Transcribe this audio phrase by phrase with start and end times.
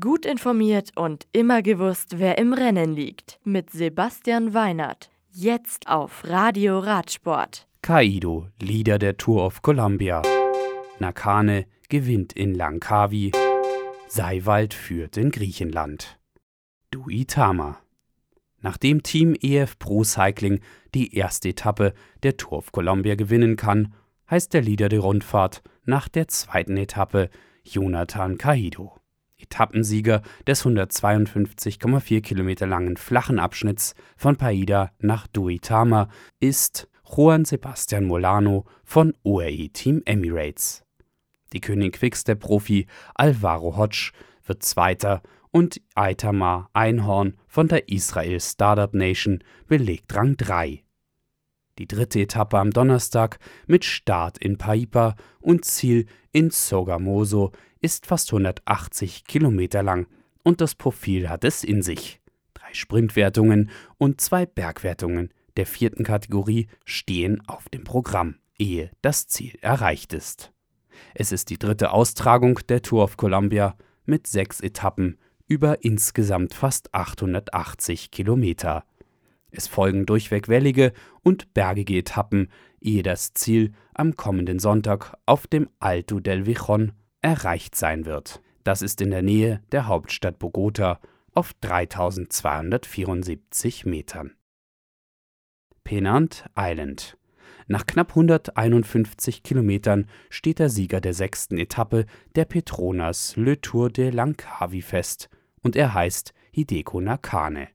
[0.00, 3.38] Gut informiert und immer gewusst, wer im Rennen liegt.
[3.44, 5.10] Mit Sebastian Weinert.
[5.30, 7.68] Jetzt auf Radio Radsport.
[7.82, 10.22] Kaido, Leader der Tour of Columbia.
[11.00, 13.32] Nakane gewinnt in Langkawi.
[14.08, 16.18] Seiwald führt in Griechenland.
[16.90, 17.78] Duitama.
[18.62, 20.60] Nachdem Team EF Pro Cycling
[20.94, 21.92] die erste Etappe
[22.22, 23.92] der Tour of Columbia gewinnen kann,
[24.30, 27.28] heißt der Leader der Rundfahrt nach der zweiten Etappe
[27.64, 28.94] Jonathan Kaido.
[29.44, 36.08] Etappensieger des 152,4 Kilometer langen flachen Abschnitts von Paida nach Duitama
[36.40, 40.82] ist Juan Sebastian Molano von UAE Team Emirates.
[41.52, 44.12] Die König Quickstep-Profi Alvaro Hodge
[44.44, 50.82] wird Zweiter und Aitamar Einhorn von der Israel Startup Nation belegt Rang 3.
[51.78, 57.52] Die dritte Etappe am Donnerstag mit Start in Paipa und Ziel in Sogamoso
[57.84, 60.06] ist fast 180 Kilometer lang
[60.42, 62.18] und das Profil hat es in sich.
[62.54, 69.58] Drei Sprintwertungen und zwei Bergwertungen der vierten Kategorie stehen auf dem Programm, ehe das Ziel
[69.60, 70.50] erreicht ist.
[71.14, 76.94] Es ist die dritte Austragung der Tour of Columbia mit sechs Etappen über insgesamt fast
[76.94, 78.86] 880 Kilometer.
[79.50, 82.48] Es folgen durchweg wellige und bergige Etappen,
[82.80, 86.92] ehe das Ziel am kommenden Sonntag auf dem Alto del Vijon
[87.24, 88.42] erreicht sein wird.
[88.64, 91.00] Das ist in der Nähe der Hauptstadt Bogota
[91.32, 94.32] auf 3274 Metern.
[95.84, 97.16] Penant Island.
[97.66, 102.04] Nach knapp 151 Kilometern steht der Sieger der sechsten Etappe
[102.36, 105.30] der Petronas Le Tour de Langkawi fest
[105.62, 107.68] und er heißt Hideko Nakane.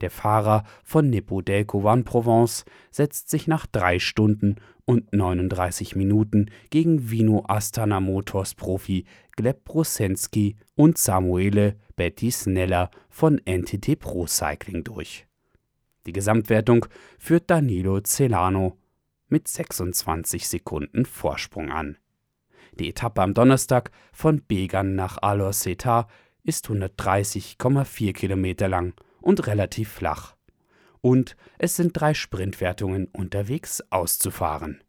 [0.00, 4.56] Der Fahrer von Nippo Delco One Provence setzt sich nach drei Stunden
[4.86, 9.04] und 39 Minuten gegen Vino Astana Motors Profi
[9.36, 15.26] Gleb Brusensky und Samuele Bettisnella von NTT Pro Cycling durch.
[16.06, 16.86] Die Gesamtwertung
[17.18, 18.78] führt Danilo Celano
[19.28, 21.98] mit 26 Sekunden Vorsprung an.
[22.78, 26.08] Die Etappe am Donnerstag von Began nach Alor-Seta
[26.42, 30.36] ist 130,4 Kilometer lang und relativ flach.
[31.00, 34.82] Und es sind drei Sprintwertungen unterwegs auszufahren.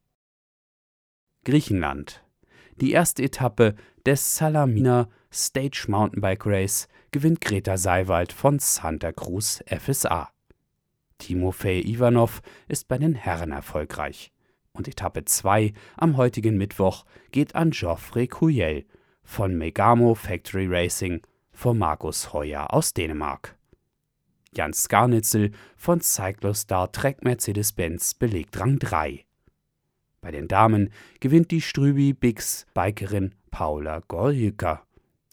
[1.43, 2.23] Griechenland.
[2.75, 3.75] Die erste Etappe
[4.05, 10.29] des Salamina Stage Mountainbike Race gewinnt Greta Seiwald von Santa Cruz FSA.
[11.17, 14.31] Timofei Ivanov ist bei den Herren erfolgreich.
[14.73, 18.85] Und Etappe 2 am heutigen Mittwoch geht an Geoffrey Cuyel
[19.23, 21.21] von Megamo Factory Racing
[21.51, 23.57] vor Markus Heuer aus Dänemark.
[24.53, 29.25] Jan Skarnitzel von Cyclostar Trek Mercedes-Benz belegt Rang 3.
[30.19, 30.91] Bei den Damen
[31.21, 34.85] gewinnt die Strübi Bix Bikerin Paula Goljka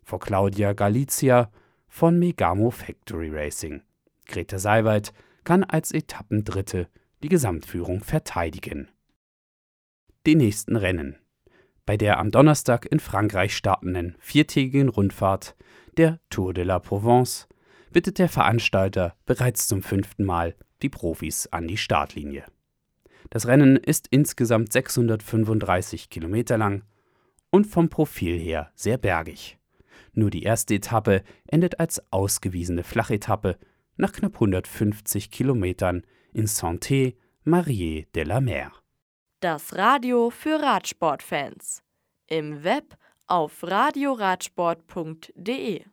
[0.04, 1.50] vor Claudia Galizia
[1.88, 3.82] von Megamo Factory Racing.
[4.26, 5.12] Greta Seiwald
[5.42, 6.88] kann als Etappendritte
[7.22, 8.88] die Gesamtführung verteidigen.
[10.26, 11.16] Die nächsten Rennen.
[11.86, 15.56] Bei der am Donnerstag in Frankreich startenden viertägigen Rundfahrt
[15.96, 17.48] der Tour de la Provence
[17.92, 22.44] bittet der Veranstalter bereits zum fünften Mal die Profis an die Startlinie.
[23.30, 26.82] Das Rennen ist insgesamt 635 Kilometer lang
[27.50, 29.58] und vom Profil her sehr bergig.
[30.12, 33.56] Nur die erste Etappe endet als ausgewiesene Flachetappe
[33.96, 38.72] nach knapp 150 Kilometern in Santé-Marie de la Mer.
[39.40, 41.82] Das Radio für Radsportfans.
[42.26, 45.84] Im Web auf radioradsport.de